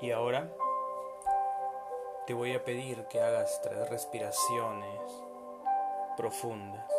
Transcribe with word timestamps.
Y 0.00 0.12
ahora 0.12 0.48
te 2.26 2.32
voy 2.32 2.54
a 2.54 2.62
pedir 2.62 3.06
que 3.08 3.20
hagas 3.20 3.60
tres 3.62 3.88
respiraciones 3.90 5.00
profundas. 6.16 6.92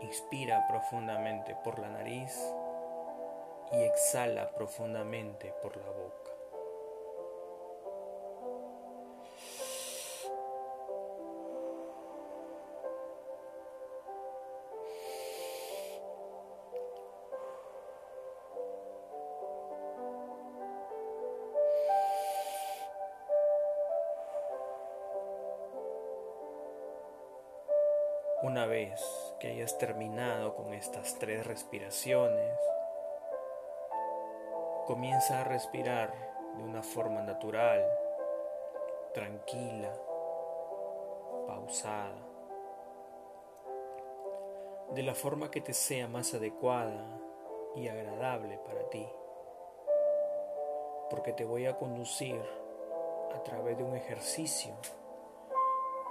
Inspira 0.00 0.66
profundamente 0.66 1.54
por 1.62 1.78
la 1.78 1.90
nariz 1.90 2.34
y 3.72 3.76
exhala 3.76 4.50
profundamente 4.52 5.52
por 5.60 5.76
la 5.76 5.90
boca. 5.90 6.27
Una 28.40 28.66
vez 28.66 29.02
que 29.40 29.48
hayas 29.48 29.78
terminado 29.78 30.54
con 30.54 30.72
estas 30.72 31.18
tres 31.18 31.44
respiraciones, 31.44 32.56
comienza 34.86 35.40
a 35.40 35.44
respirar 35.44 36.14
de 36.56 36.62
una 36.62 36.84
forma 36.84 37.20
natural, 37.22 37.84
tranquila, 39.12 39.92
pausada, 41.48 42.14
de 44.94 45.02
la 45.02 45.16
forma 45.16 45.50
que 45.50 45.60
te 45.60 45.72
sea 45.72 46.06
más 46.06 46.32
adecuada 46.32 47.18
y 47.74 47.88
agradable 47.88 48.58
para 48.58 48.88
ti, 48.88 49.08
porque 51.10 51.32
te 51.32 51.44
voy 51.44 51.66
a 51.66 51.76
conducir 51.76 52.40
a 53.34 53.42
través 53.42 53.76
de 53.76 53.82
un 53.82 53.96
ejercicio 53.96 54.76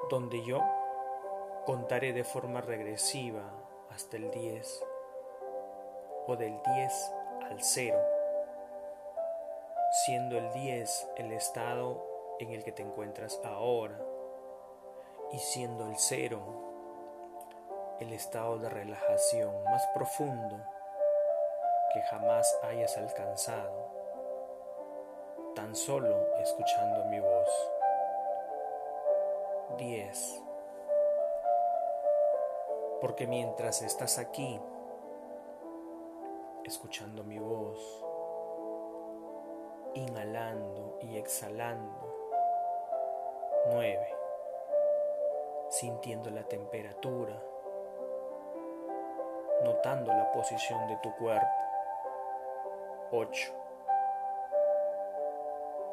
donde 0.09 0.43
yo 0.43 0.59
Contaré 1.67 2.13
de 2.13 2.23
forma 2.23 2.61
regresiva 2.61 3.43
hasta 3.93 4.15
el 4.15 4.31
10 4.31 4.85
o 6.25 6.37
del 6.37 6.61
10 6.63 7.11
al 7.51 7.61
0, 7.61 7.99
siendo 10.05 10.37
el 10.37 10.49
10 10.53 11.09
el 11.17 11.33
estado 11.33 12.05
en 12.39 12.51
el 12.51 12.63
que 12.63 12.71
te 12.71 12.83
encuentras 12.83 13.41
ahora 13.43 13.99
y 15.33 15.39
siendo 15.39 15.89
el 15.89 15.97
0 15.97 16.39
el 17.99 18.13
estado 18.13 18.59
de 18.59 18.69
relajación 18.69 19.61
más 19.65 19.85
profundo 19.93 20.63
que 21.93 22.01
jamás 22.03 22.59
hayas 22.63 22.95
alcanzado, 22.95 23.91
tan 25.53 25.75
solo 25.75 26.33
escuchando 26.39 27.03
mi 27.09 27.19
voz. 27.19 27.71
10 29.77 30.46
porque 33.01 33.27
mientras 33.27 33.81
estás 33.81 34.17
aquí, 34.17 34.59
escuchando 36.63 37.23
mi 37.23 37.37
voz, 37.37 38.03
inhalando 39.93 40.97
y 41.01 41.17
exhalando, 41.17 42.15
nueve, 43.71 44.13
sintiendo 45.69 46.29
la 46.31 46.43
temperatura, 46.43 47.41
notando 49.63 50.13
la 50.13 50.31
posición 50.31 50.87
de 50.87 50.97
tu 50.97 51.13
cuerpo, 51.17 51.47
ocho, 53.11 53.53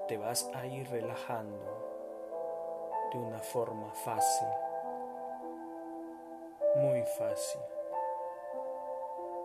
te 0.09 0.17
vas 0.17 0.51
a 0.55 0.67
ir 0.67 0.89
relajando 0.91 1.65
de 3.13 3.19
una 3.19 3.39
forma 3.39 3.93
fácil 3.93 4.49
muy 6.77 7.03
fácil. 7.19 7.61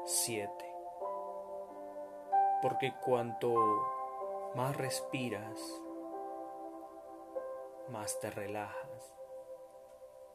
7. 0.06 0.52
Porque 2.62 2.94
cuanto 3.04 3.54
más 4.56 4.76
respiras, 4.76 5.60
más 7.90 8.20
te 8.20 8.30
relajas. 8.30 9.14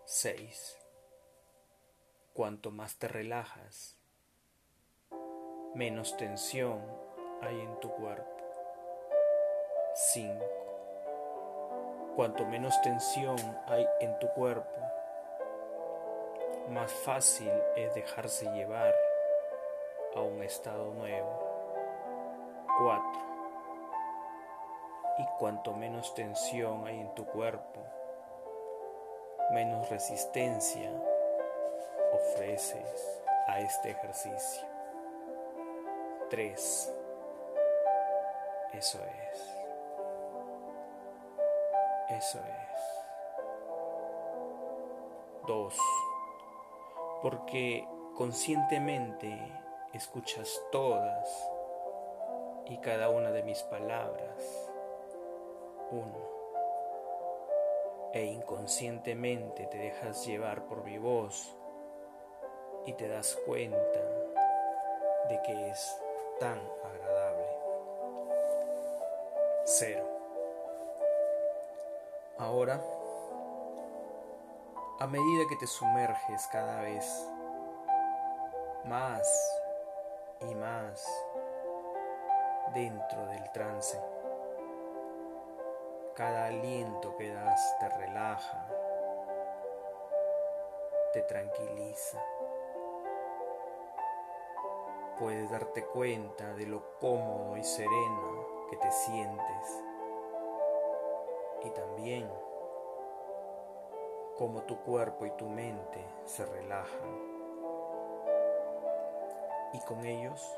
6. 0.05 0.79
Cuanto 2.33 2.71
más 2.71 2.99
te 2.99 3.09
relajas, 3.09 3.99
menos 5.75 6.17
tensión 6.17 6.81
hay 7.43 7.61
en 7.61 7.81
tu 7.81 7.91
cuerpo. 7.91 8.31
5. 9.95 10.45
Cuanto 12.17 12.47
menos 12.47 12.81
tensión 12.83 13.37
hay 13.67 13.87
en 14.01 14.19
tu 14.19 14.29
cuerpo, 14.31 14.81
más 16.69 16.93
fácil 16.93 17.53
es 17.77 17.95
dejarse 17.95 18.47
llevar 18.53 18.95
a 20.15 20.21
un 20.21 20.43
estado 20.43 20.93
nuevo. 20.95 21.43
4. 22.79 23.05
Y 25.19 25.27
cuanto 25.39 25.75
menos 25.75 26.15
tensión 26.15 26.87
hay 26.87 27.01
en 27.01 27.15
tu 27.15 27.25
cuerpo, 27.27 27.81
menos 29.53 29.89
resistencia 29.91 30.91
ofreces 32.13 33.23
a 33.47 33.61
este 33.61 33.91
ejercicio. 33.91 34.67
3. 36.31 36.95
Eso 38.73 38.99
es. 39.05 39.55
Eso 42.11 42.39
es. 42.39 42.65
2 45.47 46.04
porque 47.25 47.89
conscientemente 48.19 49.35
escuchas 49.95 50.61
todas 50.71 51.51
y 52.67 52.77
cada 52.81 53.09
una 53.09 53.31
de 53.31 53.43
mis 53.43 53.63
palabras. 53.63 54.71
Uno. 55.91 56.19
E 58.13 58.27
inconscientemente 58.27 59.67
te 59.69 59.79
dejas 59.79 60.27
llevar 60.27 60.67
por 60.67 60.85
mi 60.85 60.99
voz 60.99 61.57
y 62.85 62.93
te 62.93 63.09
das 63.09 63.39
cuenta 63.47 64.01
de 65.31 65.41
que 65.47 65.71
es 65.71 65.99
tan 66.39 66.59
agradable. 66.85 67.49
Cero. 69.65 70.07
Ahora 72.37 72.83
a 75.01 75.07
medida 75.09 75.47
que 75.49 75.57
te 75.57 75.67
sumerges 75.67 76.47
cada 76.53 76.81
vez 76.83 77.29
más 78.85 79.61
y 80.41 80.55
más 80.55 81.05
dentro 82.73 83.27
del 83.27 83.51
trance. 83.53 84.01
Cada 86.15 86.47
aliento 86.47 87.17
que 87.17 87.33
das 87.33 87.79
te 87.81 87.89
relaja, 87.89 88.69
te 91.13 91.23
tranquiliza. 91.23 92.23
Puedes 95.19 95.51
darte 95.51 95.85
cuenta 95.87 96.55
de 96.55 96.67
lo 96.67 96.99
cómodo 97.01 97.57
y 97.57 97.65
sereno 97.65 98.47
que 98.71 98.77
te 98.77 98.93
sientes 98.93 99.85
y 101.65 101.71
también 101.71 102.29
como 104.37 104.63
tu 104.63 104.79
cuerpo 104.81 105.27
y 105.27 105.31
tu 105.33 105.49
mente 105.49 106.05
se 106.25 106.45
relajan 106.45 107.35
y 109.73 109.81
con 109.81 110.05
ellos 110.05 110.57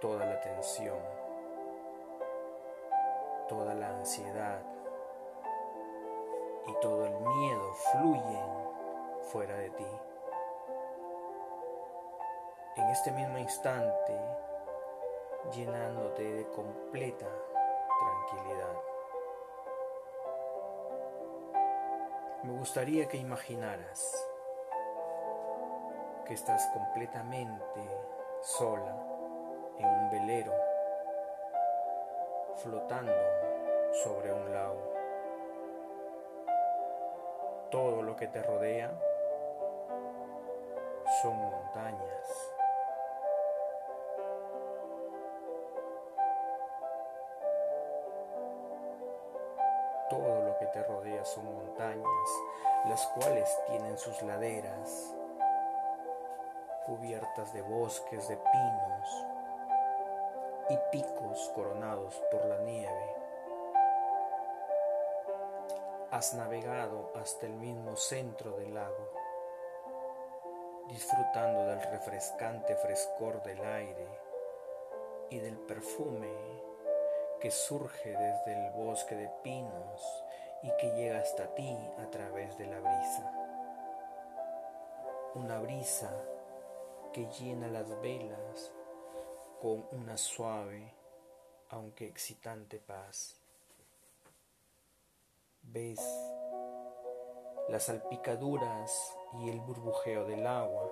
toda 0.00 0.24
la 0.24 0.40
tensión, 0.40 0.98
toda 3.48 3.74
la 3.74 3.88
ansiedad 3.88 4.60
y 6.66 6.74
todo 6.80 7.06
el 7.06 7.18
miedo 7.18 7.74
fluyen 7.92 8.68
fuera 9.32 9.56
de 9.56 9.70
ti. 9.70 9.86
En 12.76 12.88
este 12.90 13.10
mismo 13.10 13.38
instante, 13.38 14.16
llenándote 15.52 16.22
de 16.22 16.48
completa 16.50 17.26
tranquilidad. 17.98 18.97
Me 22.44 22.52
gustaría 22.52 23.08
que 23.08 23.16
imaginaras 23.16 24.24
que 26.24 26.34
estás 26.34 26.64
completamente 26.72 27.80
sola 28.42 28.96
en 29.76 29.86
un 29.86 30.10
velero, 30.10 30.52
flotando 32.56 33.12
sobre 34.04 34.32
un 34.32 34.52
lago. 34.52 34.92
Todo 37.70 38.02
lo 38.02 38.14
que 38.14 38.28
te 38.28 38.40
rodea 38.40 38.92
te 51.34 51.40
rodea 51.40 51.44
son 51.44 51.44
montañas, 51.44 52.42
las 52.86 53.06
cuales 53.08 53.58
tienen 53.66 53.98
sus 53.98 54.22
laderas 54.22 55.14
cubiertas 56.86 57.52
de 57.52 57.62
bosques 57.62 58.28
de 58.28 58.36
pinos 58.36 59.26
y 60.70 60.78
picos 60.90 61.52
coronados 61.54 62.14
por 62.30 62.44
la 62.46 62.58
nieve. 62.58 63.14
Has 66.10 66.32
navegado 66.34 67.12
hasta 67.14 67.46
el 67.46 67.52
mismo 67.52 67.94
centro 67.96 68.52
del 68.52 68.74
lago, 68.74 69.12
disfrutando 70.88 71.66
del 71.66 71.82
refrescante 71.82 72.74
frescor 72.76 73.42
del 73.42 73.62
aire 73.62 74.08
y 75.28 75.38
del 75.38 75.58
perfume 75.58 76.32
que 77.40 77.50
surge 77.50 78.10
desde 78.10 78.54
el 78.54 78.70
bosque 78.72 79.14
de 79.14 79.28
pinos 79.42 80.24
y 80.62 80.70
que 80.78 80.90
llega 80.96 81.18
hasta 81.18 81.54
ti 81.54 81.76
a 81.98 82.10
través 82.10 82.56
de 82.58 82.66
la 82.66 82.80
brisa. 82.80 83.32
Una 85.34 85.58
brisa 85.58 86.10
que 87.12 87.26
llena 87.26 87.68
las 87.68 87.88
velas 88.00 88.72
con 89.60 89.86
una 89.92 90.16
suave, 90.16 90.94
aunque 91.70 92.06
excitante 92.06 92.78
paz. 92.78 93.36
Ves 95.62 96.00
las 97.68 97.84
salpicaduras 97.84 99.16
y 99.40 99.50
el 99.50 99.60
burbujeo 99.60 100.24
del 100.24 100.46
agua 100.46 100.90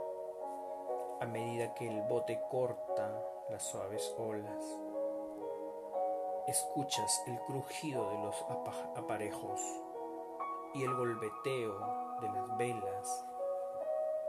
a 1.20 1.26
medida 1.26 1.74
que 1.74 1.88
el 1.88 2.02
bote 2.02 2.38
corta 2.50 3.10
las 3.48 3.62
suaves 3.62 4.14
olas. 4.18 4.85
Escuchas 6.46 7.24
el 7.26 7.40
crujido 7.40 8.08
de 8.10 8.18
los 8.18 8.46
aparejos 8.96 9.60
y 10.74 10.84
el 10.84 10.94
golpeteo 10.94 11.78
de 12.20 12.28
las 12.28 12.56
velas 12.56 13.26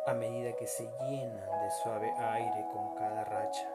a 0.08 0.14
medida 0.14 0.54
que 0.54 0.66
se 0.66 0.90
llenan 1.02 1.62
de 1.62 1.72
suave 1.84 2.12
aire 2.12 2.66
con 2.74 2.96
cada 2.96 3.24
racha. 3.26 3.70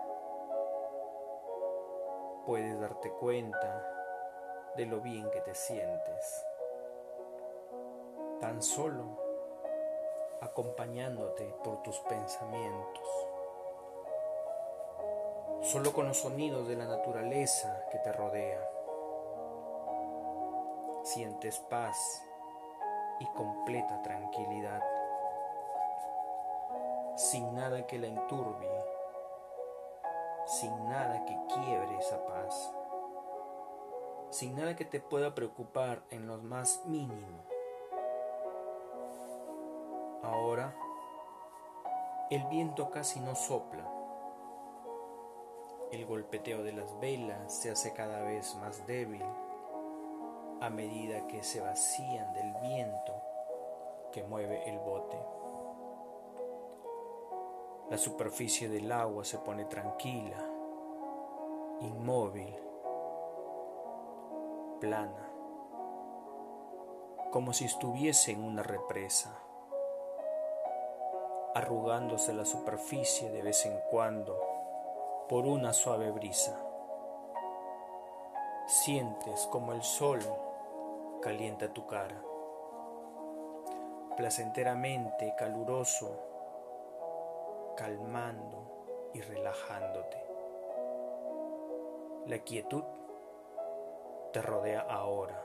Puedes 2.47 2.81
darte 2.81 3.11
cuenta 3.13 4.73
de 4.77 4.87
lo 4.87 5.01
bien 5.01 5.31
que 5.31 5.41
te 5.43 5.55
sientes, 5.55 6.47
tan 8.41 8.63
solo 8.63 9.21
acompañándote 10.41 11.55
por 11.63 11.83
tus 11.83 12.01
pensamientos, 12.01 13.29
solo 15.63 15.93
con 15.93 16.07
los 16.07 16.19
sonidos 16.19 16.69
de 16.69 16.77
la 16.77 16.87
naturaleza 16.87 17.87
que 17.91 17.99
te 17.99 18.13
rodea. 18.13 18.69
Sientes 21.05 21.59
paz 21.59 21.97
y 23.21 23.27
completa 23.27 24.03
tranquilidad 24.03 24.83
sin 27.17 27.55
nada 27.55 27.87
que 27.87 27.99
la 27.99 28.07
enturbie, 28.07 28.85
sin 30.47 30.89
nada 30.89 31.25
que 31.25 31.39
quiebre 31.55 31.99
esa 31.99 32.25
paz, 32.27 32.73
sin 34.31 34.57
nada 34.57 34.75
que 34.77 34.85
te 34.85 35.01
pueda 35.01 35.35
preocupar 35.35 36.03
en 36.11 36.27
lo 36.27 36.39
más 36.39 36.85
mínimo. 36.87 37.45
Ahora 40.23 40.75
el 42.31 42.45
viento 42.47 42.91
casi 42.91 43.21
no 43.21 43.35
sopla, 43.35 43.85
el 45.93 46.07
golpeteo 46.07 46.63
de 46.63 46.73
las 46.73 46.99
velas 47.01 47.53
se 47.53 47.71
hace 47.71 47.93
cada 47.93 48.23
vez 48.23 48.55
más 48.57 48.87
débil 48.87 49.23
a 50.63 50.71
medida 50.71 51.27
que 51.27 51.43
se 51.43 51.61
vacían 51.61 52.33
del 52.33 52.51
viento 52.63 53.13
que 54.11 54.23
mueve 54.25 54.71
el 54.71 54.79
bote. 54.79 55.19
La 57.91 57.99
superficie 57.99 58.71
del 58.71 58.91
agua 58.91 59.23
se 59.23 59.37
pone 59.39 59.67
tranquila, 59.67 60.39
inmóvil, 61.81 62.57
plana, 64.81 65.29
como 67.31 67.53
si 67.53 67.67
estuviese 67.67 68.33
en 68.33 68.43
una 68.43 68.63
represa, 68.63 69.39
arrugándose 71.55 72.33
la 72.33 72.47
superficie 72.47 73.31
de 73.31 73.43
vez 73.43 73.67
en 73.67 73.79
cuando 73.91 74.52
por 75.33 75.47
una 75.47 75.73
suave 75.73 76.11
brisa. 76.11 76.55
Sientes 78.67 79.47
como 79.47 79.73
el 79.73 79.83
sol 79.83 80.21
calienta 81.23 81.73
tu 81.73 81.87
cara, 81.87 82.23
placenteramente 84.15 85.35
caluroso 85.39 86.21
calmando 87.79 89.11
y 89.15 89.23
relajándote. 89.23 90.23
La 92.27 92.39
quietud 92.41 92.85
te 94.35 94.43
rodea 94.43 94.83
ahora, 94.83 95.43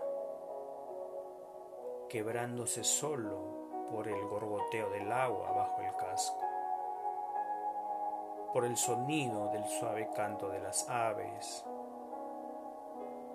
quebrándose 2.09 2.83
solo 2.83 3.87
por 3.89 4.09
el 4.09 4.21
gorgoteo 4.27 4.89
del 4.89 5.09
agua 5.09 5.53
bajo 5.53 5.81
el 5.81 5.95
casco, 5.95 6.46
por 8.57 8.65
el 8.65 8.75
sonido 8.75 9.51
del 9.51 9.67
suave 9.67 10.09
canto 10.15 10.49
de 10.49 10.59
las 10.59 10.89
aves 10.89 11.63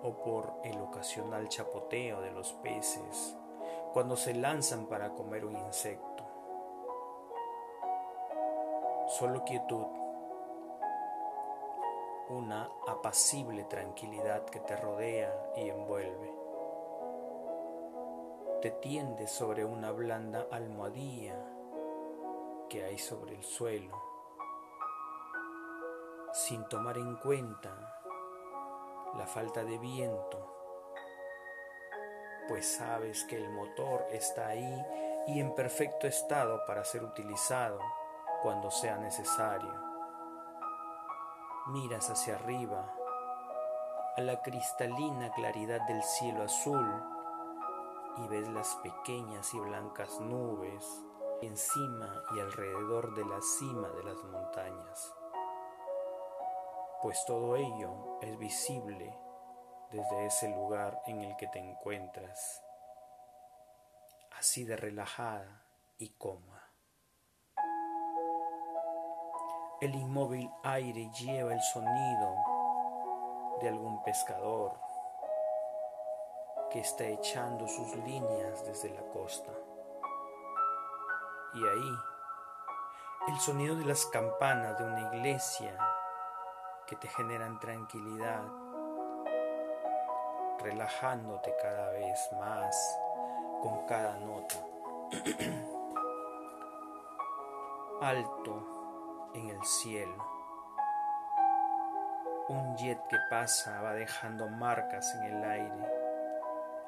o 0.03 0.11
por 0.21 0.59
el 0.65 0.77
ocasional 0.81 1.47
chapoteo 1.47 2.19
de 2.19 2.31
los 2.31 2.51
peces 2.55 3.33
cuando 3.93 4.17
se 4.17 4.33
lanzan 4.33 4.85
para 4.87 5.11
comer 5.13 5.45
un 5.45 5.55
insecto 5.55 6.25
solo 9.07 9.45
quietud, 9.45 9.85
una 12.27 12.69
apacible 12.85 13.63
tranquilidad 13.63 14.43
que 14.43 14.59
te 14.59 14.75
rodea 14.75 15.53
y 15.55 15.69
envuelve. 15.69 16.33
Te 18.61 18.71
tiendes 18.71 19.31
sobre 19.31 19.63
una 19.63 19.93
blanda 19.93 20.47
almohadilla 20.51 21.37
que 22.67 22.83
hay 22.83 22.97
sobre 22.97 23.35
el 23.35 23.43
suelo, 23.43 24.12
sin 26.33 26.65
tomar 26.65 26.97
en 26.97 27.15
cuenta 27.15 27.69
la 29.15 29.27
falta 29.27 29.63
de 29.63 29.77
viento, 29.77 30.53
pues 32.47 32.75
sabes 32.75 33.23
que 33.25 33.37
el 33.37 33.49
motor 33.51 34.07
está 34.11 34.47
ahí 34.47 34.85
y 35.27 35.39
en 35.39 35.53
perfecto 35.53 36.07
estado 36.07 36.65
para 36.65 36.83
ser 36.83 37.03
utilizado 37.03 37.79
cuando 38.41 38.71
sea 38.71 38.97
necesario. 38.97 39.71
Miras 41.67 42.09
hacia 42.09 42.35
arriba, 42.35 42.91
a 44.17 44.21
la 44.21 44.41
cristalina 44.41 45.31
claridad 45.33 45.81
del 45.87 46.01
cielo 46.03 46.43
azul 46.43 47.03
y 48.17 48.27
ves 48.27 48.49
las 48.49 48.75
pequeñas 48.77 49.53
y 49.53 49.59
blancas 49.59 50.19
nubes 50.19 50.83
encima 51.41 52.23
y 52.35 52.39
alrededor 52.39 53.13
de 53.13 53.25
la 53.25 53.39
cima 53.41 53.89
de 53.89 54.03
las 54.03 54.23
montañas, 54.23 55.13
pues 57.03 57.25
todo 57.25 57.57
ello 57.57 58.17
es 58.21 58.39
visible 58.39 59.13
desde 59.91 60.25
ese 60.25 60.47
lugar 60.47 61.01
en 61.05 61.21
el 61.21 61.35
que 61.35 61.47
te 61.47 61.59
encuentras, 61.59 62.63
así 64.39 64.63
de 64.63 64.77
relajada 64.77 65.65
y 65.97 66.11
cómoda. 66.11 66.71
El 69.81 69.95
inmóvil 69.95 70.49
aire 70.63 71.11
lleva 71.19 71.53
el 71.53 71.61
sonido 71.61 72.37
de 73.59 73.67
algún 73.67 74.01
pescador 74.03 74.79
que 76.71 76.79
está 76.79 77.03
echando 77.03 77.67
sus 77.67 77.93
líneas 77.97 78.65
desde 78.65 78.91
la 78.91 79.03
costa. 79.11 79.51
Y 81.53 81.57
ahí, 81.57 81.97
el 83.27 83.39
sonido 83.41 83.75
de 83.75 83.83
las 83.83 84.05
campanas 84.05 84.79
de 84.79 84.85
una 84.85 85.13
iglesia 85.13 85.92
que 86.87 86.95
te 86.95 87.07
generan 87.07 87.59
tranquilidad, 87.59 88.43
relajándote 90.59 91.53
cada 91.61 91.91
vez 91.91 92.29
más 92.39 92.99
con 93.61 93.85
cada 93.85 94.17
nota. 94.17 94.55
Alto 98.01 99.29
en 99.33 99.49
el 99.49 99.63
cielo. 99.63 100.33
Un 102.49 102.75
jet 102.75 102.99
que 103.07 103.17
pasa 103.29 103.81
va 103.81 103.93
dejando 103.93 104.49
marcas 104.49 105.15
en 105.15 105.23
el 105.23 105.43
aire 105.43 105.93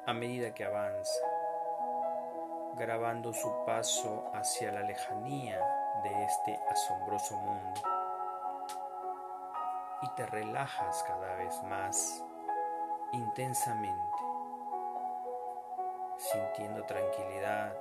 a 0.06 0.12
medida 0.12 0.54
que 0.54 0.64
avanza, 0.64 1.24
grabando 2.76 3.32
su 3.32 3.64
paso 3.64 4.30
hacia 4.34 4.70
la 4.70 4.82
lejanía 4.82 5.58
de 6.04 6.24
este 6.24 6.60
asombroso 6.70 7.36
mundo. 7.38 7.95
Y 10.06 10.08
te 10.10 10.24
relajas 10.24 11.02
cada 11.02 11.34
vez 11.34 11.60
más 11.64 12.24
intensamente, 13.12 14.18
sintiendo 16.16 16.84
tranquilidad, 16.84 17.76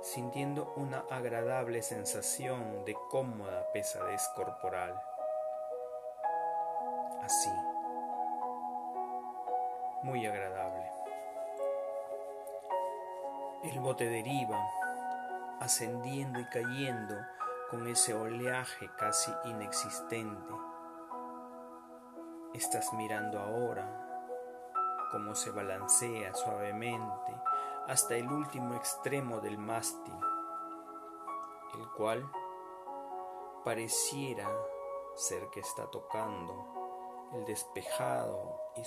sintiendo 0.00 0.72
una 0.74 1.04
agradable 1.08 1.82
sensación 1.82 2.84
de 2.84 2.96
cómoda 3.08 3.70
pesadez 3.72 4.28
corporal. 4.34 5.00
Así, 7.22 7.52
muy 10.02 10.26
agradable. 10.26 10.90
El 13.62 13.78
bote 13.78 14.08
deriva, 14.08 14.58
ascendiendo 15.60 16.40
y 16.40 16.44
cayendo 16.46 17.14
con 17.70 17.86
ese 17.86 18.12
oleaje 18.12 18.88
casi 18.96 19.32
inexistente. 19.44 20.65
Estás 22.56 22.94
mirando 22.94 23.38
ahora 23.38 23.86
cómo 25.12 25.34
se 25.34 25.50
balancea 25.50 26.32
suavemente 26.32 27.34
hasta 27.86 28.16
el 28.16 28.32
último 28.32 28.74
extremo 28.74 29.40
del 29.40 29.58
mástil, 29.58 30.14
el 31.74 31.86
cual 31.90 32.26
pareciera 33.62 34.48
ser 35.16 35.50
que 35.50 35.60
está 35.60 35.90
tocando 35.90 37.28
el 37.34 37.44
despejado 37.44 38.58
y, 38.74 38.80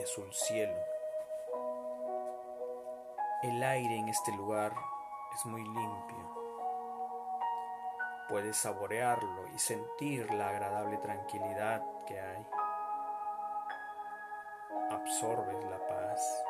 azul 0.00 0.32
cielo. 0.32 0.78
El 3.42 3.60
aire 3.60 3.96
en 3.96 4.08
este 4.08 4.30
lugar 4.36 4.72
es 5.34 5.44
muy 5.46 5.64
limpio. 5.64 6.34
Puedes 8.28 8.56
saborearlo 8.56 9.48
y 9.52 9.58
sentir 9.58 10.32
la 10.32 10.50
agradable 10.50 10.96
tranquilidad 10.98 11.82
que 12.06 12.20
hay. 12.20 12.46
Absorbes 15.04 15.62
la 15.64 15.86
paz 15.86 16.44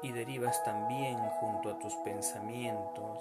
y 0.00 0.12
derivas 0.12 0.62
también 0.62 1.18
junto 1.40 1.70
a 1.70 1.78
tus 1.80 1.92
pensamientos 1.96 3.18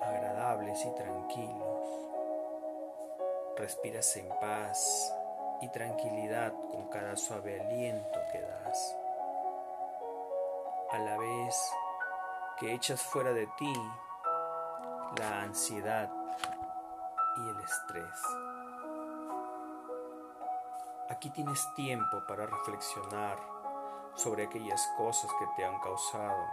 agradables 0.00 0.86
y 0.86 0.94
tranquilos. 0.94 1.88
Respiras 3.56 4.16
en 4.16 4.28
paz 4.40 5.12
y 5.60 5.68
tranquilidad 5.70 6.52
con 6.70 6.86
cada 6.86 7.16
suave 7.16 7.60
aliento 7.60 8.20
que 8.30 8.40
das. 8.42 8.96
A 10.92 10.98
la 10.98 11.18
vez 11.18 11.72
que 12.60 12.74
echas 12.74 13.02
fuera 13.02 13.32
de 13.32 13.48
ti 13.58 13.74
la 15.18 15.42
ansiedad 15.42 16.08
y 17.38 17.48
el 17.48 17.60
estrés. 17.60 18.55
Aquí 21.16 21.30
tienes 21.30 21.66
tiempo 21.74 22.22
para 22.28 22.44
reflexionar 22.44 23.38
sobre 24.16 24.44
aquellas 24.44 24.86
cosas 24.98 25.30
que 25.38 25.46
te 25.56 25.64
han 25.64 25.80
causado 25.80 26.44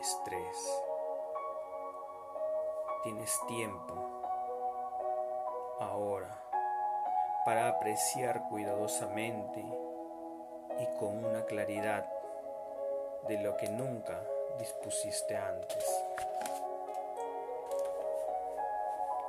estrés. 0.00 0.82
Tienes 3.02 3.36
tiempo 3.48 4.22
ahora 5.80 6.40
para 7.44 7.70
apreciar 7.70 8.48
cuidadosamente 8.48 9.58
y 10.78 10.96
con 11.00 11.24
una 11.24 11.44
claridad 11.44 12.08
de 13.26 13.42
lo 13.42 13.56
que 13.56 13.68
nunca 13.70 14.22
dispusiste 14.60 15.36
antes. 15.36 15.84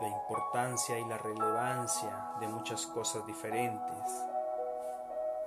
La 0.01 0.08
importancia 0.08 0.98
y 0.98 1.03
la 1.03 1.18
relevancia 1.18 2.32
de 2.39 2.48
muchas 2.48 2.88
cosas 2.88 3.25
diferentes. 3.25 4.25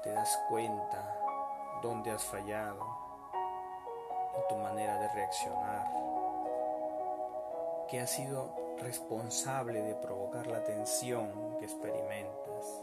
Te 0.03 0.11
das 0.11 0.39
cuenta 0.51 1.17
dónde 1.81 2.11
has 2.11 2.23
fallado 2.23 2.87
en 4.37 4.49
tu 4.49 4.57
manera 4.57 4.99
de 4.99 5.09
reaccionar, 5.09 5.91
que 7.89 8.01
has 8.01 8.11
sido 8.11 8.55
responsable 8.79 9.81
de 9.83 9.95
provocar 9.95 10.47
la 10.47 10.63
tensión 10.65 11.57
que 11.59 11.65
experimentas. 11.65 12.83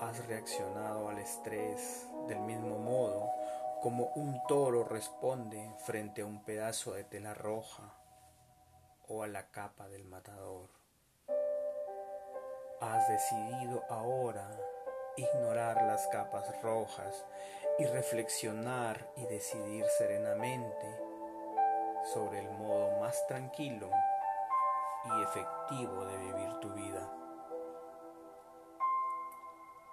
Has 0.00 0.26
reaccionado 0.26 1.08
al 1.08 1.18
estrés 1.18 2.08
del 2.26 2.40
mismo 2.40 2.78
modo 2.78 3.30
como 3.80 4.06
un 4.16 4.42
toro 4.48 4.82
responde 4.82 5.72
frente 5.78 6.22
a 6.22 6.26
un 6.26 6.42
pedazo 6.42 6.94
de 6.94 7.04
tela 7.04 7.32
roja 7.32 8.03
o 9.08 9.22
a 9.22 9.26
la 9.26 9.50
capa 9.50 9.88
del 9.88 10.04
matador. 10.04 10.68
Has 12.80 13.08
decidido 13.08 13.82
ahora 13.88 14.48
ignorar 15.16 15.82
las 15.82 16.06
capas 16.08 16.60
rojas 16.62 17.24
y 17.78 17.86
reflexionar 17.86 19.10
y 19.16 19.26
decidir 19.26 19.84
serenamente 19.98 21.00
sobre 22.12 22.40
el 22.40 22.50
modo 22.50 23.00
más 23.00 23.26
tranquilo 23.26 23.90
y 25.04 25.22
efectivo 25.22 26.04
de 26.06 26.16
vivir 26.18 26.60
tu 26.60 26.72
vida. 26.72 27.10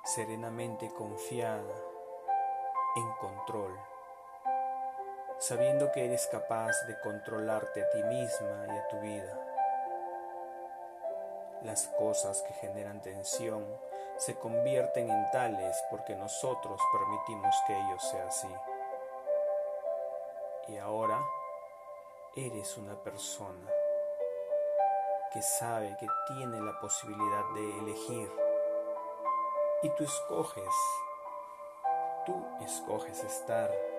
Serenamente 0.03 0.91
confiada, 0.93 1.75
en 2.95 3.11
control, 3.13 3.79
sabiendo 5.41 5.91
que 5.91 6.05
eres 6.05 6.27
capaz 6.27 6.71
de 6.85 6.99
controlarte 6.99 7.81
a 7.81 7.89
ti 7.89 8.03
misma 8.03 8.67
y 8.67 8.77
a 8.77 8.87
tu 8.89 8.99
vida. 8.99 9.33
Las 11.63 11.87
cosas 11.97 12.43
que 12.43 12.53
generan 12.53 13.01
tensión 13.01 13.65
se 14.17 14.35
convierten 14.35 15.09
en 15.09 15.31
tales 15.31 15.75
porque 15.89 16.15
nosotros 16.15 16.79
permitimos 16.93 17.55
que 17.65 17.73
ello 17.73 17.99
sea 17.99 18.27
así. 18.27 18.55
Y 20.67 20.77
ahora 20.77 21.19
eres 22.35 22.77
una 22.77 23.01
persona 23.01 23.71
que 25.33 25.41
sabe 25.41 25.97
que 25.99 26.07
tiene 26.35 26.61
la 26.61 26.79
posibilidad 26.79 27.43
de 27.55 27.79
elegir. 27.79 28.31
Y 29.81 29.89
tú 29.89 30.03
escoges, 30.03 30.75
tú 32.27 32.45
escoges 32.61 33.23
estar 33.23 33.90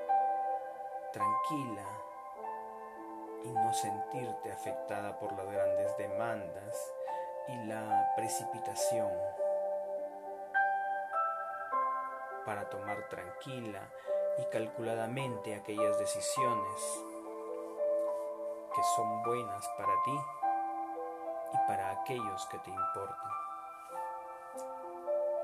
tranquila 1.13 1.87
y 3.45 3.53
no 3.53 3.73
sentirte 3.73 4.53
afectada 4.53 5.19
por 5.19 5.33
las 5.33 5.47
grandes 5.47 5.97
demandas 5.97 6.95
y 7.49 7.57
la 7.65 8.13
precipitación 8.17 9.11
para 12.47 12.69
tomar 12.69 13.09
tranquila 13.09 13.81
y 14.39 14.45
calculadamente 14.47 15.55
aquellas 15.55 15.99
decisiones 15.99 17.05
que 18.75 18.83
son 18.97 19.23
buenas 19.23 19.69
para 19.77 19.93
ti 20.05 20.21
y 21.53 21.57
para 21.69 21.91
aquellos 21.91 22.47
que 22.47 22.59
te 22.59 22.71
importan. 22.71 23.31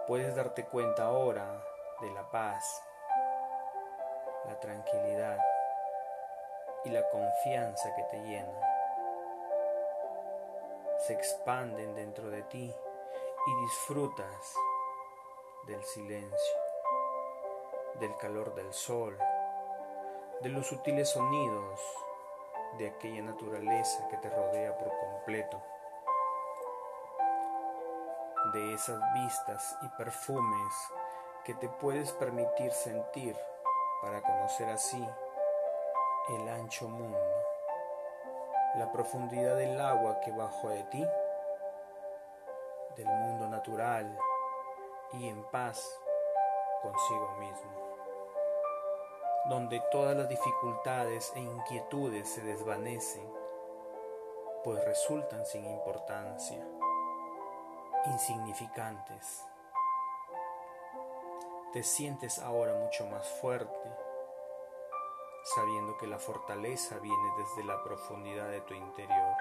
Puedes 0.06 0.34
darte 0.34 0.64
cuenta 0.64 1.04
ahora 1.04 1.62
de 2.00 2.10
la 2.12 2.30
paz, 2.30 2.82
la 4.46 4.58
tranquilidad 4.58 5.38
y 6.88 6.90
la 6.90 7.08
confianza 7.10 7.94
que 7.94 8.02
te 8.04 8.18
llenan. 8.24 8.60
Se 11.06 11.12
expanden 11.12 11.94
dentro 11.94 12.30
de 12.30 12.42
ti 12.42 12.74
y 13.46 13.62
disfrutas 13.62 14.54
del 15.66 15.84
silencio 15.84 16.68
del 18.00 18.16
calor 18.16 18.54
del 18.54 18.72
sol, 18.72 19.18
de 20.40 20.48
los 20.50 20.66
sutiles 20.68 21.08
sonidos 21.08 21.80
de 22.78 22.88
aquella 22.88 23.22
naturaleza 23.22 24.06
que 24.08 24.16
te 24.18 24.30
rodea 24.30 24.76
por 24.78 24.88
completo, 24.98 25.60
de 28.52 28.74
esas 28.74 29.00
vistas 29.14 29.76
y 29.82 29.88
perfumes 29.96 30.74
que 31.44 31.54
te 31.54 31.68
puedes 31.68 32.12
permitir 32.12 32.70
sentir 32.70 33.36
para 34.00 34.22
conocer 34.22 34.68
así 34.68 35.04
el 36.30 36.48
ancho 36.48 36.88
mundo, 36.88 37.18
la 38.76 38.90
profundidad 38.92 39.56
del 39.56 39.80
agua 39.80 40.20
que 40.20 40.32
bajo 40.32 40.68
de 40.68 40.82
ti, 40.84 41.04
del 42.96 43.06
mundo 43.06 43.48
natural 43.48 44.18
y 45.12 45.28
en 45.28 45.42
paz 45.50 46.00
consigo 46.82 47.36
mismo 47.38 47.88
donde 49.48 49.80
todas 49.90 50.14
las 50.14 50.28
dificultades 50.28 51.32
e 51.34 51.40
inquietudes 51.40 52.28
se 52.28 52.42
desvanecen, 52.42 53.26
pues 54.62 54.84
resultan 54.84 55.46
sin 55.46 55.64
importancia, 55.64 56.62
insignificantes. 58.06 59.42
Te 61.72 61.82
sientes 61.82 62.38
ahora 62.40 62.74
mucho 62.74 63.06
más 63.06 63.26
fuerte, 63.40 63.90
sabiendo 65.54 65.96
que 65.96 66.06
la 66.06 66.18
fortaleza 66.18 66.98
viene 66.98 67.32
desde 67.38 67.64
la 67.64 67.82
profundidad 67.82 68.48
de 68.48 68.60
tu 68.62 68.74
interior, 68.74 69.36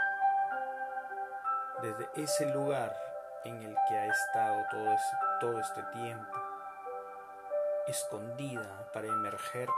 desde 1.81 2.09
ese 2.15 2.45
lugar 2.53 2.95
en 3.43 3.61
el 3.61 3.75
que 3.87 3.95
ha 3.95 4.07
estado 4.07 4.65
todo, 4.71 4.95
todo 5.41 5.59
este 5.59 5.83
tiempo 5.93 6.37
escondida 7.87 8.89
para 8.93 9.07
emerger 9.07 9.69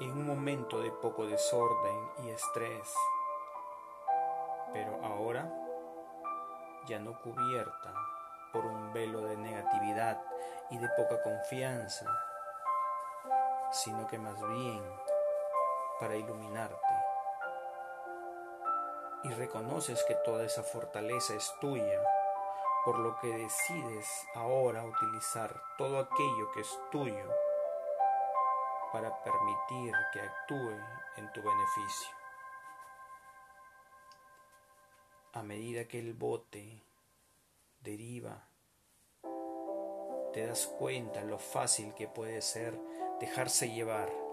en 0.00 0.12
un 0.12 0.26
momento 0.26 0.80
de 0.80 0.90
poco 0.90 1.26
desorden 1.26 2.10
y 2.22 2.30
estrés, 2.30 2.94
pero 4.72 5.04
ahora 5.04 5.50
ya 6.86 6.98
no 6.98 7.20
cubierta 7.20 7.92
por 8.52 8.64
un 8.64 8.92
velo 8.92 9.20
de 9.22 9.36
negatividad 9.36 10.22
y 10.70 10.78
de 10.78 10.88
poca 10.96 11.22
confianza, 11.22 12.06
sino 13.70 14.06
que 14.06 14.18
más 14.18 14.40
bien 14.48 14.82
para 15.98 16.16
iluminarte. 16.16 16.76
Y 19.24 19.30
reconoces 19.30 20.02
que 20.04 20.14
toda 20.24 20.44
esa 20.44 20.62
fortaleza 20.62 21.34
es 21.34 21.52
tuya, 21.60 22.00
por 22.84 22.98
lo 22.98 23.18
que 23.18 23.28
decides 23.28 24.08
ahora 24.34 24.84
utilizar 24.84 25.60
todo 25.76 25.98
aquello 25.98 26.50
que 26.52 26.60
es 26.60 26.80
tuyo 26.90 27.28
para 28.92 29.22
permitir 29.22 29.92
que 30.12 30.20
actúe 30.20 30.76
en 31.16 31.32
tu 31.32 31.42
beneficio. 31.42 32.16
A 35.32 35.42
medida 35.42 35.86
que 35.86 35.98
el 35.98 36.14
bote 36.14 36.82
deriva, 37.80 38.48
te 40.32 40.46
das 40.46 40.66
cuenta 40.66 41.22
lo 41.22 41.38
fácil 41.38 41.94
que 41.94 42.08
puede 42.08 42.40
ser 42.40 42.78
dejarse 43.20 43.70
llevar 43.70 44.27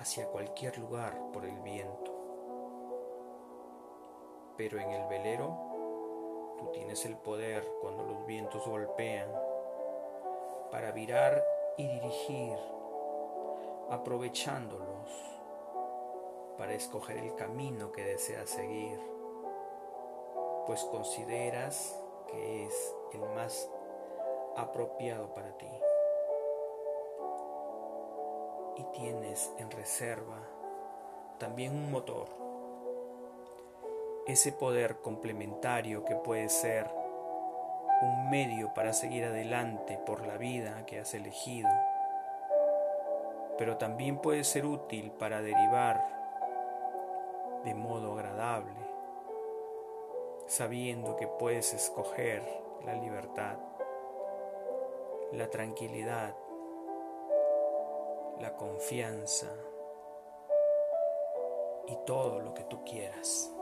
hacia 0.00 0.26
cualquier 0.28 0.78
lugar 0.78 1.14
por 1.32 1.44
el 1.44 1.60
viento. 1.60 2.10
Pero 4.56 4.80
en 4.80 4.90
el 4.90 5.06
velero 5.08 6.56
tú 6.58 6.70
tienes 6.72 7.04
el 7.04 7.16
poder 7.18 7.66
cuando 7.82 8.04
los 8.04 8.26
vientos 8.26 8.66
golpean 8.66 9.28
para 10.70 10.92
virar 10.92 11.44
y 11.76 11.86
dirigir, 11.86 12.56
aprovechándolos 13.90 15.10
para 16.56 16.72
escoger 16.72 17.18
el 17.18 17.34
camino 17.34 17.92
que 17.92 18.04
deseas 18.04 18.48
seguir, 18.48 18.98
pues 20.66 20.82
consideras 20.84 21.98
que 22.26 22.66
es 22.66 22.96
el 23.12 23.20
más 23.34 23.70
apropiado 24.56 25.34
para 25.34 25.56
ti. 25.58 25.89
Y 28.80 28.82
tienes 28.98 29.52
en 29.58 29.70
reserva 29.70 30.38
también 31.36 31.74
un 31.74 31.90
motor, 31.90 32.28
ese 34.26 34.52
poder 34.52 35.02
complementario 35.02 36.02
que 36.06 36.14
puede 36.14 36.48
ser 36.48 36.90
un 38.00 38.30
medio 38.30 38.72
para 38.72 38.94
seguir 38.94 39.26
adelante 39.26 39.98
por 40.06 40.26
la 40.26 40.38
vida 40.38 40.86
que 40.86 40.98
has 40.98 41.12
elegido, 41.12 41.68
pero 43.58 43.76
también 43.76 44.16
puede 44.16 44.44
ser 44.44 44.64
útil 44.64 45.10
para 45.10 45.42
derivar 45.42 46.02
de 47.62 47.74
modo 47.74 48.14
agradable, 48.14 48.80
sabiendo 50.46 51.16
que 51.16 51.26
puedes 51.26 51.74
escoger 51.74 52.42
la 52.86 52.94
libertad, 52.94 53.58
la 55.32 55.50
tranquilidad, 55.50 56.34
la 58.40 58.56
confianza 58.56 59.48
y 61.86 61.96
todo 62.06 62.40
lo 62.40 62.54
que 62.54 62.64
tú 62.64 62.82
quieras. 62.84 63.52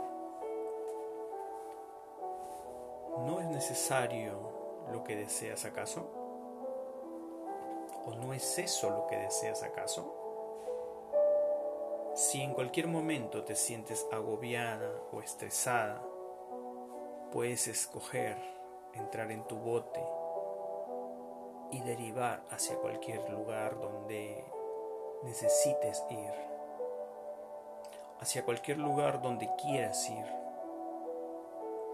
¿No 3.27 3.41
es 3.41 3.47
necesario 3.47 4.87
lo 4.93 5.03
que 5.03 5.17
deseas 5.17 5.65
acaso? 5.65 6.09
¿O 8.07 8.15
no 8.15 8.33
es 8.33 8.59
eso 8.59 8.91
lo 8.91 9.07
que 9.07 9.17
deseas 9.17 9.63
acaso? 9.63 10.15
Si 12.15 12.41
en 12.41 12.53
cualquier 12.55 12.87
momento 12.87 13.45
te 13.45 13.55
sientes 13.55 14.07
agobiada 14.13 14.91
o 15.13 15.21
estresada, 15.21 16.03
puedes 17.33 17.69
escoger 17.69 18.37
entrar 18.95 19.31
en 19.31 19.45
tu 19.45 19.57
bote 19.57 20.03
y 21.71 21.81
derivar 21.83 22.45
hacia 22.51 22.77
cualquier 22.77 23.29
lugar 23.31 23.79
donde 23.79 24.45
necesites 25.23 26.05
ir, 26.11 26.33
hacia 28.21 28.45
cualquier 28.45 28.79
lugar 28.79 29.23
donde 29.23 29.49
quieras 29.57 30.09
ir, 30.09 30.27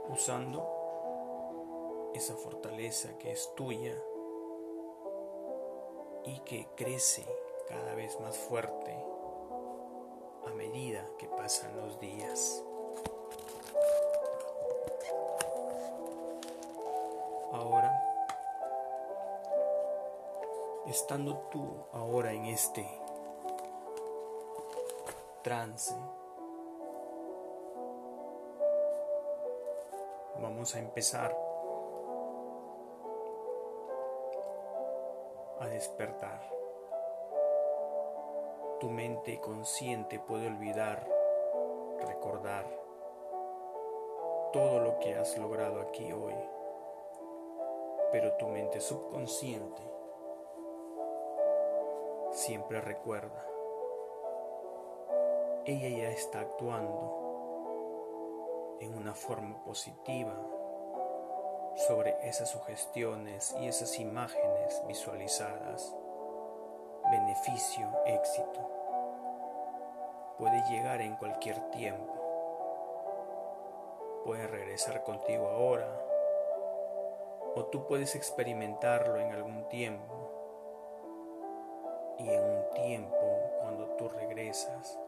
usando 0.08 2.10
esa 2.14 2.36
fortaleza 2.36 3.16
que 3.18 3.32
es 3.32 3.54
tuya 3.54 3.94
y 6.24 6.38
que 6.40 6.68
crece 6.76 7.26
cada 7.68 7.94
vez 7.94 8.18
más 8.20 8.36
fuerte 8.36 8.94
a 10.46 10.50
medida 10.50 11.06
que 11.18 11.26
pasan 11.26 11.76
los 11.76 11.98
días. 12.00 12.62
Ahora, 17.52 17.92
estando 20.86 21.38
tú 21.50 21.66
ahora 21.92 22.32
en 22.32 22.46
este 22.46 23.03
trance, 25.44 25.94
vamos 30.40 30.74
a 30.74 30.78
empezar 30.78 31.36
a 35.60 35.66
despertar. 35.66 36.40
Tu 38.80 38.88
mente 38.88 39.38
consciente 39.38 40.18
puede 40.18 40.46
olvidar, 40.46 41.06
recordar 41.98 42.64
todo 44.50 44.80
lo 44.80 44.98
que 44.98 45.14
has 45.14 45.36
logrado 45.36 45.82
aquí 45.82 46.10
hoy, 46.10 46.34
pero 48.12 48.32
tu 48.38 48.48
mente 48.48 48.80
subconsciente 48.80 49.82
siempre 52.32 52.80
recuerda. 52.80 53.53
Ella 55.66 55.88
ya 55.88 56.10
está 56.10 56.40
actuando 56.40 57.22
en 58.80 58.98
una 58.98 59.14
forma 59.14 59.64
positiva 59.64 60.36
sobre 61.88 62.18
esas 62.28 62.50
sugestiones 62.50 63.56
y 63.58 63.68
esas 63.68 63.98
imágenes 63.98 64.82
visualizadas. 64.86 65.96
Beneficio, 67.10 67.90
éxito. 68.04 68.60
Puede 70.36 70.62
llegar 70.68 71.00
en 71.00 71.16
cualquier 71.16 71.58
tiempo. 71.70 72.12
Puede 74.26 74.46
regresar 74.46 75.02
contigo 75.02 75.48
ahora. 75.48 75.88
O 77.56 77.64
tú 77.72 77.86
puedes 77.86 78.14
experimentarlo 78.16 79.18
en 79.18 79.32
algún 79.32 79.66
tiempo. 79.70 80.14
Y 82.18 82.28
en 82.28 82.44
un 82.44 82.68
tiempo, 82.74 83.16
cuando 83.62 83.86
tú 83.96 84.10
regresas, 84.10 84.98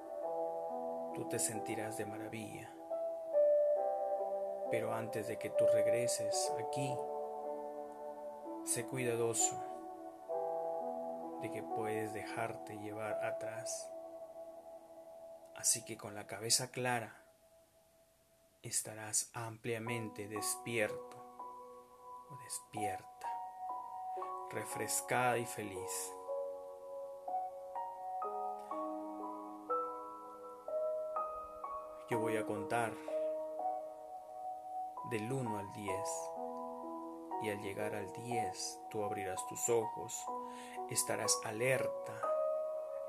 tú 1.17 1.27
te 1.29 1.39
sentirás 1.39 1.97
de 1.97 2.05
maravilla. 2.05 2.71
Pero 4.71 4.93
antes 4.93 5.27
de 5.27 5.39
que 5.39 5.49
tú 5.49 5.65
regreses 5.73 6.53
aquí, 6.61 6.95
sé 8.67 8.87
cuidadoso 8.87 9.57
de 11.41 11.51
que 11.51 11.63
puedes 11.63 12.13
dejarte 12.13 12.77
llevar 12.79 13.25
atrás. 13.25 13.91
Así 15.55 15.85
que 15.87 15.97
con 15.97 16.15
la 16.15 16.27
cabeza 16.27 16.71
clara 16.71 17.25
estarás 18.63 19.31
ampliamente 19.33 20.29
despierto 20.29 21.17
o 22.29 22.37
despierta, 22.45 23.29
refrescada 24.51 25.39
y 25.39 25.47
feliz. 25.47 26.16
Yo 32.09 32.21
voy 32.21 32.37
a 32.37 32.47
contar 32.47 32.93
del 35.11 35.33
1 35.33 35.59
al 35.59 35.73
10. 35.73 35.99
Y 37.43 37.51
al 37.51 37.61
llegar 37.61 37.97
al 37.97 38.13
10, 38.13 38.81
tú 38.91 39.03
abrirás 39.03 39.45
tus 39.49 39.69
ojos, 39.69 40.25
estarás 40.89 41.39
alerta, 41.45 42.15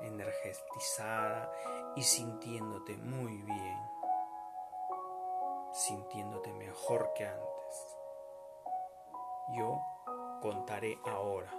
energizada 0.00 1.50
y 1.94 2.02
sintiéndote 2.02 2.96
muy 2.98 3.40
bien, 3.42 3.78
sintiéndote 5.72 6.52
mejor 6.52 7.12
que 7.14 7.26
antes. 7.26 7.98
Yo 9.56 9.80
contaré 10.42 10.98
ahora. 11.06 11.54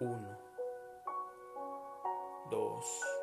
1, 0.00 0.38
2, 2.50 3.21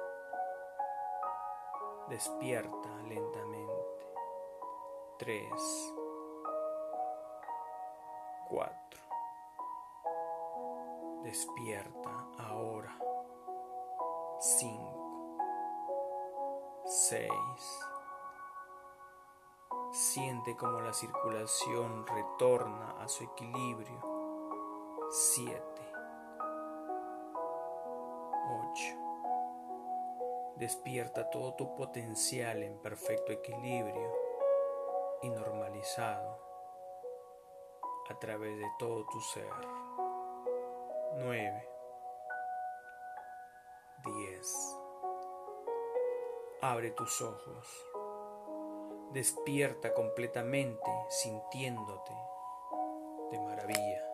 despierta 2.09 2.89
lentamente. 3.07 3.69
3, 5.19 5.93
4, 8.49 8.99
Despierta 11.23 12.27
ahora. 12.37 12.97
5, 14.39 15.37
6. 16.85 17.29
Siente 19.91 20.55
como 20.55 20.79
la 20.79 20.93
circulación 20.93 22.07
retorna 22.07 22.95
a 23.01 23.07
su 23.07 23.25
equilibrio. 23.25 23.99
7, 25.11 25.59
8. 28.73 29.08
Despierta 30.59 31.29
todo 31.29 31.53
tu 31.53 31.73
potencial 31.77 32.61
en 32.63 32.81
perfecto 32.81 33.31
equilibrio 33.31 34.13
y 35.21 35.29
normalizado 35.29 36.37
a 38.09 38.19
través 38.19 38.57
de 38.57 38.65
todo 38.77 39.05
tu 39.05 39.21
ser. 39.21 39.49
9, 41.15 41.69
10. 44.03 44.77
Abre 46.61 46.91
tus 46.91 47.21
ojos. 47.21 47.85
Despierta 49.13 49.93
completamente 49.93 50.91
sintiéndote 51.07 52.13
de 53.31 53.39
maravilla. 53.39 54.08